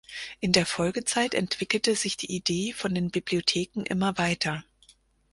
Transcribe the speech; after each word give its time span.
In 0.39 0.51
der 0.51 0.65
Folgezeit 0.65 1.35
entwickelte 1.35 1.95
sich 1.95 2.17
die 2.17 2.35
Idee 2.35 2.73
von 2.73 2.95
den 2.95 3.11
Bibliotheken 3.11 3.83
immer 3.85 4.17
weiter. 4.17 4.63